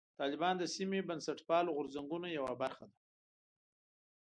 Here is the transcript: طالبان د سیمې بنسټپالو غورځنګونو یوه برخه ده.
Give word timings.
طالبان 0.19 0.55
د 0.57 0.63
سیمې 0.75 0.99
بنسټپالو 1.07 1.75
غورځنګونو 1.77 2.27
یوه 2.37 2.53
برخه 2.61 2.85
ده. 2.89 2.97